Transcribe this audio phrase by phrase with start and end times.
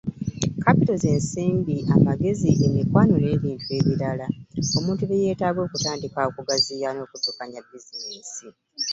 [0.63, 4.27] Kapito ze nsimbi, amagezi, emikwano n’ebintu ebirala,
[4.77, 8.45] omuntu bye yeetaaga okutandika ,okugaziya n’okuddukanya biizinensi